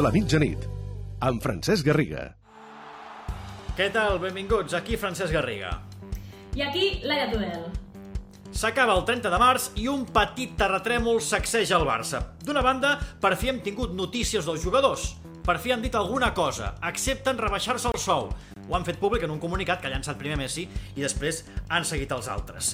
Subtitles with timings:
[0.00, 0.62] de la mitjanit,
[1.20, 2.22] amb Francesc Garriga.
[3.76, 4.16] Què tal?
[4.22, 5.74] Benvinguts, aquí Francesc Garriga.
[6.56, 7.66] I aquí, Laia Tudel.
[8.56, 12.22] S'acaba el 30 de març i un petit terratrèmol sacseja el Barça.
[12.40, 15.04] D'una banda, per fi hem tingut notícies dels jugadors.
[15.44, 16.72] Per fi han dit alguna cosa.
[16.80, 18.30] Accepten rebaixar-se el sou.
[18.70, 20.64] Ho han fet públic en un comunicat que ha llançat primer Messi
[20.96, 22.72] i després han seguit els altres.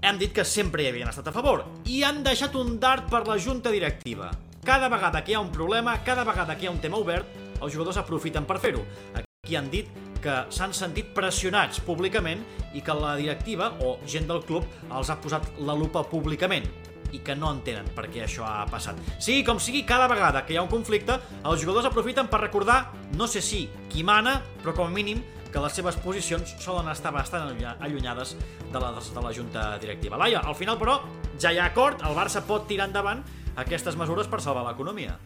[0.00, 3.26] Hem dit que sempre hi havien estat a favor i han deixat un dart per
[3.28, 4.32] la junta directiva.
[4.64, 7.28] Cada vegada que hi ha un problema, cada vegada que hi ha un tema obert,
[7.60, 8.80] els jugadors aprofiten per fer-ho.
[9.20, 9.90] Aquí han dit
[10.24, 12.40] que s'han sentit pressionats públicament
[12.72, 16.64] i que la directiva o gent del club els ha posat la lupa públicament
[17.12, 18.96] i que no entenen per què això ha passat.
[19.20, 22.80] Sigui com sigui, cada vegada que hi ha un conflicte, els jugadors aprofiten per recordar,
[23.20, 25.20] no sé si qui mana, però com a mínim
[25.52, 28.32] que les seves posicions solen estar bastant allunyades
[28.72, 30.16] de les de la junta directiva.
[30.16, 31.02] Laia, al final, però,
[31.38, 33.22] ja hi ha acord, el Barça pot tirar endavant
[33.56, 35.16] aquestes mesures per salvar l'economia.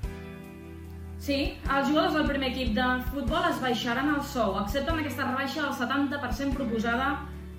[1.19, 5.65] Sí, els jugadors del primer equip de futbol es baixaran el sou, accepten aquesta rebaixa
[5.65, 7.09] del 70% proposada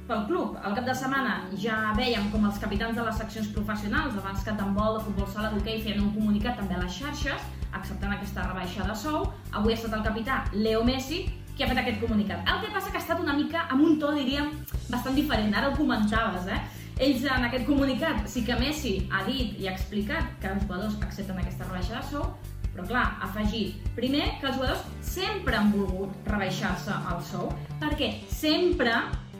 [0.09, 0.55] pel club.
[0.65, 4.55] El cap de setmana ja veiem com els capitans de les seccions professionals de bàsquet,
[4.63, 7.45] handbol, de futbol sala, d'hoquei feien un comunicat també a les xarxes
[7.77, 9.27] acceptant aquesta rebaixa de sou.
[9.51, 12.41] Avui ha estat el capità Leo Messi qui ha fet aquest comunicat.
[12.47, 14.53] El que passa que ha estat una mica amb un to, diríem,
[14.89, 15.53] bastant diferent.
[15.53, 16.59] Ara ho comentaves, eh?
[16.99, 20.97] Ells en aquest comunicat sí que Messi ha dit i ha explicat que els jugadors
[21.05, 22.25] accepten aquesta rebaixa de sou,
[22.73, 28.11] però clar, ha afegit, primer, que els jugadors sempre han volgut rebaixar-se el sou, perquè
[28.27, 28.97] sempre,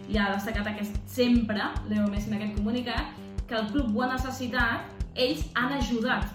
[0.07, 4.13] i ha destacat aquest sempre, Leo Messi en aquest comunicat, que el club ho ha
[4.13, 6.31] necessitat, ells han ajudat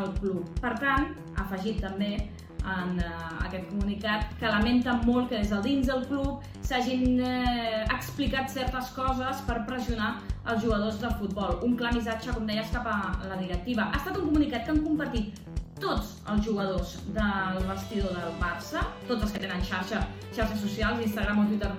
[0.00, 0.48] al club.
[0.62, 2.14] Per tant, ha afegit també
[2.62, 6.40] en uh, aquest comunicat que lamenta molt que des de dins del club
[6.72, 10.12] s'hagin eh, explicat certes coses per pressionar
[10.48, 11.58] els jugadors de futbol.
[11.66, 12.96] Un clar missatge, com deies, cap a
[13.28, 13.90] la directiva.
[13.90, 15.42] Ha estat un comunicat que han compartit
[15.82, 20.00] tots els jugadors del vestidor del Barça, tots els que tenen xarxa,
[20.32, 21.72] xarxes socials, Instagram o Twitter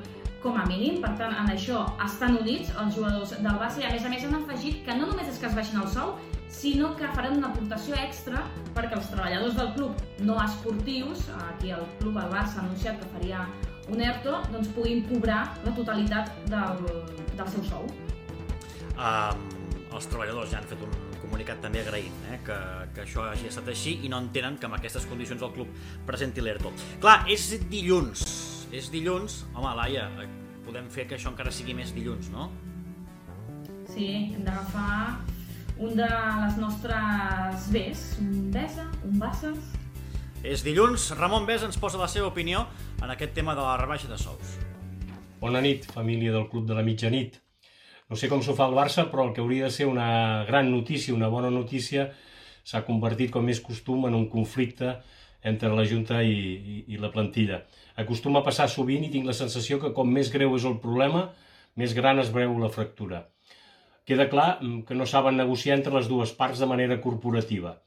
[0.44, 3.94] com a mínim, per tant, en això estan units els jugadors del Barça i a
[3.96, 6.18] més a més han afegit que no només és que es baixin el sou,
[6.54, 8.44] sinó que faran una aportació extra
[8.76, 13.14] perquè els treballadors del club no esportius, aquí el club, el Barça, ha anunciat que
[13.16, 13.48] faria
[13.92, 16.86] un ERTO, doncs puguin cobrar la totalitat del,
[17.36, 17.90] del seu sou.
[18.94, 19.44] Um,
[19.94, 22.58] els treballadors ja han fet un comunicat també agraint eh, que,
[22.96, 25.72] que això hagi estat així i no entenen que amb aquestes condicions el club
[26.08, 26.74] presenti l'ERTO.
[27.04, 28.24] Clar, és dilluns,
[28.74, 30.08] és dilluns, home, Laia,
[30.68, 32.50] podem fer que això encara sigui més dilluns, no?
[33.94, 35.20] Sí, hem d'agafar
[35.84, 39.72] un de les nostres Bs, un Besa, un Basses...
[40.44, 42.66] És dilluns, Ramon Bes ens posa la seva opinió
[43.04, 44.58] en aquest tema de la rebaixa de sous.
[45.42, 47.40] Bona nit, família del Club de la Mitjanit.
[48.10, 50.72] No sé com s'ho fa el Barça, però el que hauria de ser una gran
[50.72, 52.10] notícia, una bona notícia,
[52.64, 54.96] s'ha convertit, com és costum, en un conflicte
[55.44, 57.64] entre la Junta i, i, i la plantilla.
[58.00, 61.28] Acostuma a passar sovint i tinc la sensació que com més greu és el problema,
[61.76, 63.26] més gran es breu la fractura
[64.06, 67.78] queda clar mm, que no saben negociar entre les dues parts de manera corporativa.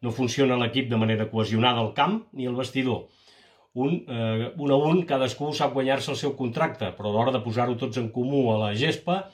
[0.00, 3.06] No funciona l'equip de manera cohesionada al camp ni al vestidor.
[3.76, 7.42] Un, eh, un a un, cadascú sap guanyar-se el seu contracte, però a l'hora de
[7.44, 9.26] posar-ho tots en comú a la gespa,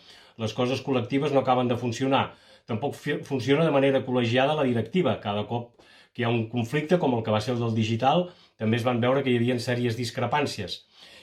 [0.43, 2.33] les coses col·lectives no acaben de funcionar.
[2.67, 2.97] Tampoc
[3.29, 5.15] funciona de manera col·legiada la directiva.
[5.23, 5.77] Cada cop
[6.13, 8.27] que hi ha un conflicte, com el que va ser el del digital,
[8.59, 10.81] també es van veure que hi havia sèries discrepàncies.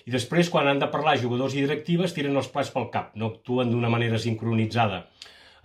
[0.07, 3.33] I després, quan han de parlar jugadors i directives, tiren els plats pel cap, no
[3.33, 5.03] actuen d'una manera sincronitzada.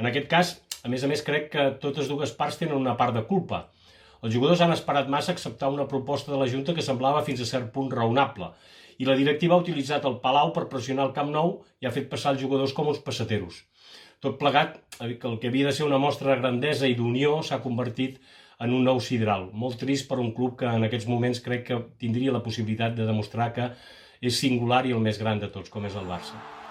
[0.03, 3.15] En aquest cas, a més a més, crec que totes dues parts tenen una part
[3.15, 3.69] de culpa.
[4.25, 7.49] Els jugadors han esperat massa acceptar una proposta de la Junta que semblava fins a
[7.49, 8.55] cert punt raonable,
[8.97, 12.09] i la directiva ha utilitzat el Palau per pressionar el Camp Nou i ha fet
[12.09, 13.61] passar els jugadors com uns passateros.
[14.25, 18.17] Tot plegat, el que havia de ser una mostra de grandesa i d'unió s'ha convertit
[18.65, 19.51] en un nou sidral.
[19.53, 23.05] Molt trist per un club que en aquests moments crec que tindria la possibilitat de
[23.05, 23.73] demostrar que
[24.25, 26.64] és singular i el més gran de tots, com és el Barça.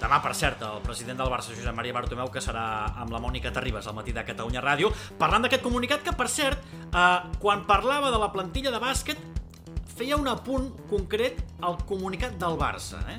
[0.00, 2.62] Demà, per cert, el president del Barça, Josep Maria Bartomeu, que serà
[3.02, 4.88] amb la Mònica Terribas al matí de Catalunya Ràdio,
[5.20, 7.02] parlant d'aquest comunicat que, per cert, eh,
[7.42, 9.20] quan parlava de la plantilla de bàsquet,
[9.98, 13.18] feia un apunt concret al comunicat del Barça, eh?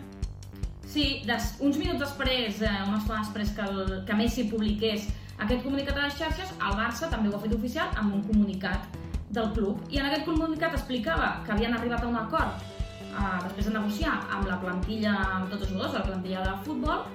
[0.90, 5.06] Sí, des, uns minuts després, eh, una estona després que, el, que Messi publiqués
[5.38, 8.90] aquest comunicat a les xarxes, el Barça també ho ha fet oficial amb un comunicat
[9.30, 9.86] del club.
[9.94, 12.71] I en aquest comunicat explicava que havien arribat a un acord
[13.12, 16.58] eh, després de negociar amb la plantilla, amb tots els jugadors de la plantilla de
[16.66, 17.06] futbol,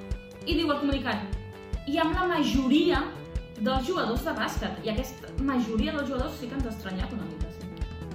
[0.47, 1.37] i diu el comunicat,
[1.91, 3.03] i amb la majoria
[3.59, 4.81] dels jugadors de bàsquet.
[4.85, 7.71] I aquesta majoria dels jugadors sí que ens ha estranyat una mica, sí.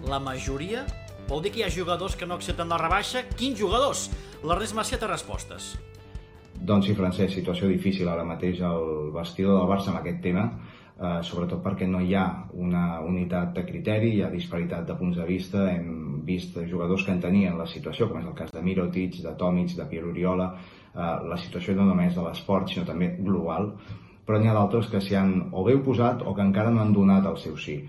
[0.09, 0.85] La majoria?
[1.29, 3.23] Vol dir que hi ha jugadors que no accepten la rebaixa?
[3.39, 4.09] Quins jugadors?
[4.43, 5.75] L'Ernest Macià té respostes.
[6.61, 10.49] Doncs sí, Francesc, situació difícil ara mateix al vestidor del Barça amb aquest tema.
[11.01, 15.17] Eh, sobretot perquè no hi ha una unitat de criteri, hi ha disparitat de punts
[15.17, 19.17] de vista, hem vist jugadors que entenien la situació, com és el cas de Mirotic,
[19.25, 20.51] de Tomic, de Pierre Oriola,
[20.93, 23.73] eh, la situació no només de l'esport, sinó també global,
[24.27, 26.93] però n'hi ha d'altres que s'hi han o bé oposat o que encara no han
[26.93, 27.81] donat el seu sí.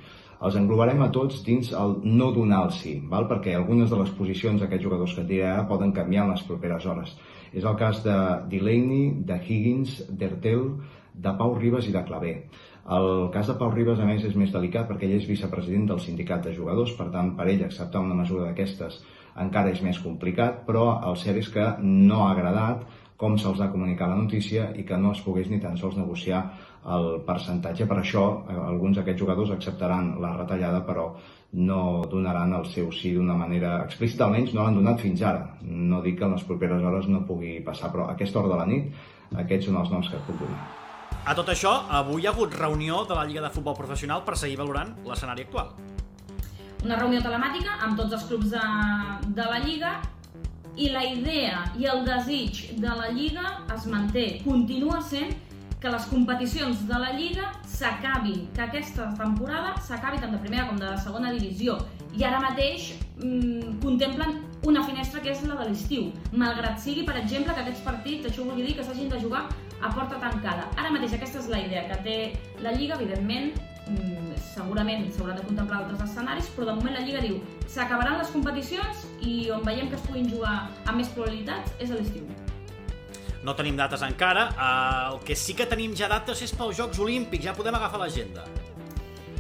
[0.43, 3.29] Els englobarem a tots dins el no donar el sí, val?
[3.31, 6.43] perquè algunes de les posicions d'aquests jugadors que et diré ara poden canviar en les
[6.49, 7.13] properes hores.
[7.53, 8.17] És el cas de
[8.51, 10.65] Delaney, de Higgins, d'Ertel,
[11.15, 12.35] de Pau Ribas i de Clavé.
[12.91, 16.01] El cas de Pau Ribas, a més, és més delicat perquè ell és vicepresident del
[16.03, 18.99] sindicat de jugadors, per tant, per ell acceptar una mesura d'aquestes
[19.41, 22.83] encara és més complicat, però el cert és que no ha agradat
[23.23, 26.43] com se'ls ha comunicat la notícia i que no es pogués ni tan sols negociar
[26.97, 27.87] el percentatge.
[27.87, 31.13] Per això, eh, alguns d'aquests jugadors acceptaran la retallada, però
[31.53, 35.57] no donaran el seu sí d'una manera explícita, almenys no l'han donat fins ara.
[35.63, 38.57] No dic que en les properes hores no pugui passar, però a aquesta hora de
[38.57, 40.92] la nit aquests són els noms que puc donar.
[41.23, 44.57] A tot això, avui ha hagut reunió de la Lliga de Futbol Professional per seguir
[44.59, 45.69] valorant l'escenari actual.
[46.83, 48.63] Una reunió telemàtica amb tots els clubs de,
[49.37, 49.93] de la Lliga
[50.75, 54.27] i la idea i el desig de la Lliga es manté.
[54.43, 55.31] Continua sent
[55.79, 60.79] que les competicions de la Lliga s'acabin, que aquesta temporada s'acabi tant de primera com
[60.83, 61.79] de segona divisió.
[62.19, 67.21] I ara mateix mmm, contemplen una finestra que és la de l'estiu, malgrat sigui, per
[67.23, 69.47] exemple, que aquests partits, això vulgui dir que s'hagin de jugar
[69.83, 70.69] a porta tancada.
[70.79, 72.17] Ara mateix aquesta és la idea que té
[72.63, 73.53] la Lliga, evidentment,
[73.89, 78.31] mm, segurament s'hauran de contemplar altres escenaris, però de moment la Lliga diu s'acabaran les
[78.31, 82.25] competicions i on veiem que es puguin jugar amb més probabilitats és a l'estiu.
[83.43, 84.49] No tenim dates encara,
[85.11, 88.45] el que sí que tenim ja dates és pels Jocs Olímpics, ja podem agafar l'agenda.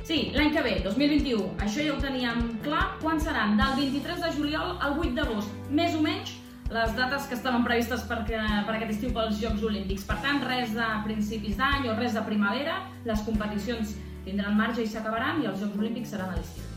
[0.03, 3.55] Sí, l'any que ve, 2021, això ja ho teníem clar, quan seran?
[3.57, 6.42] Del 23 de juliol al 8 d'agost, més o menys
[6.73, 10.07] les dates que estaven previstes per, que, per aquest estiu pels Jocs Olímpics.
[10.09, 12.79] Per tant, res de principis d'any o res de primavera,
[13.09, 13.93] les competicions
[14.25, 16.69] tindran marge i s'acabaran i els Jocs Olímpics seran a l'estiu.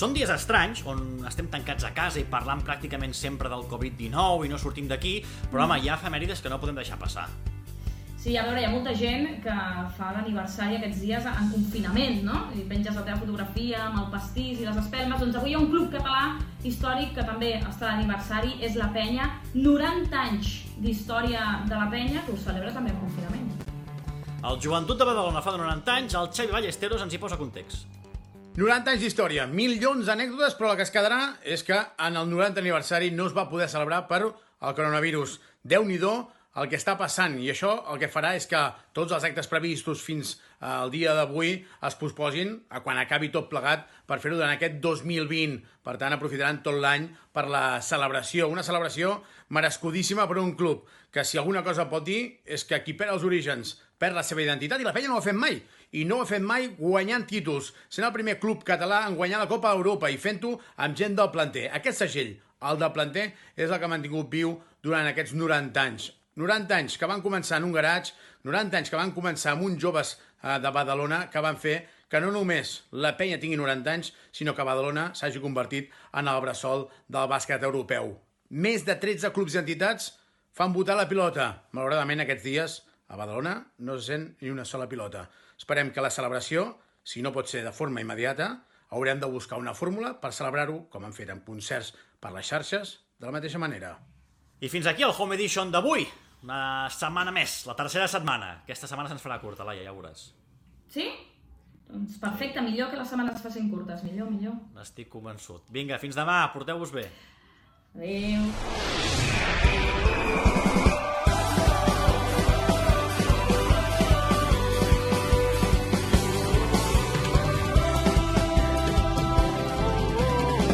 [0.00, 4.50] Són dies estranys, on estem tancats a casa i parlant pràcticament sempre del Covid-19 i
[4.50, 5.18] no sortim d'aquí,
[5.52, 7.28] però home, hi ha efemèrides que no podem deixar passar.
[8.20, 9.52] Sí, a veure, hi ha molta gent que
[9.96, 12.42] fa l'aniversari aquests dies en confinament, no?
[12.52, 15.22] I penges la teva fotografia amb el pastís i les espelmes.
[15.22, 19.30] Doncs avui hi ha un club català històric que també està d'aniversari, és la Penya.
[19.54, 20.50] 90 anys
[20.84, 23.46] d'història de la Penya, que ho celebra també en confinament.
[24.50, 27.86] El Joventut de Badalona fa de 90 anys, el Xavi Ballesteros ens hi posa context.
[28.60, 32.60] 90 anys d'història, milions d'anècdotes, però la que es quedarà és que en el 90
[32.60, 35.38] aniversari no es va poder celebrar per el coronavirus.
[35.64, 36.12] Déu-n'hi-do,
[36.58, 38.60] el que està passant i això el que farà és que
[38.96, 40.32] tots els actes previstos fins
[40.66, 41.52] al dia d'avui
[41.86, 45.60] es posposin a quan acabi tot plegat per fer-ho durant aquest 2020.
[45.86, 48.48] Per tant, aprofitaran tot l'any per la celebració.
[48.50, 49.20] Una celebració
[49.54, 53.26] merescudíssima per un club que si alguna cosa pot dir és que qui perd els
[53.26, 55.60] orígens perd la seva identitat i la penya no ho ha fet mai.
[55.92, 59.42] I no ho ha fet mai guanyant títols, sent el primer club català en guanyar
[59.42, 61.68] la Copa d'Europa i fent-ho amb gent del planter.
[61.76, 62.38] Aquest segell,
[62.70, 63.26] el del planter,
[63.56, 66.14] és el que ha mantingut viu durant aquests 90 anys.
[66.40, 68.14] 90 anys que van començar en un garatge,
[68.48, 72.20] 90 anys que van començar amb uns joves eh, de Badalona que van fer que
[72.20, 76.88] no només la penya tingui 90 anys, sinó que Badalona s'hagi convertit en el bressol
[77.06, 78.16] del bàsquet europeu.
[78.50, 80.08] Més de 13 clubs i entitats
[80.56, 81.68] fan votar la pilota.
[81.76, 83.54] Malauradament, aquests dies, a Badalona
[83.86, 85.28] no se sent ni una sola pilota.
[85.58, 86.72] Esperem que la celebració,
[87.04, 88.50] si no pot ser de forma immediata,
[88.90, 92.96] haurem de buscar una fórmula per celebrar-ho, com han fet en concerts per les xarxes,
[93.20, 93.94] de la mateixa manera.
[94.60, 96.08] I fins aquí el Home Edition d'avui.
[96.40, 98.54] Una setmana més, la tercera setmana.
[98.64, 100.30] Aquesta setmana se'ns farà curta, Laia, ja ho veuràs.
[100.94, 101.04] Sí?
[101.90, 104.56] Doncs perfecte, millor que les setmanes facin curtes, millor, millor.
[104.76, 105.66] N'estic convençut.
[105.74, 107.08] Vinga, fins demà, porteu-vos bé.
[107.94, 108.46] Adéu.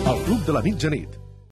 [0.06, 1.16] El Club de la Mitjanit